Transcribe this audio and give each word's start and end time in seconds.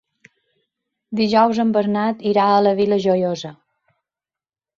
Dijous 1.19 1.59
en 1.63 1.73
Bernat 1.75 2.25
irà 2.31 2.47
a 2.55 2.65
la 2.69 2.73
Vila 2.81 2.99
Joiosa. 3.05 3.53